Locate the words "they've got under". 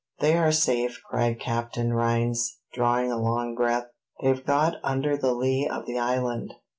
4.23-5.15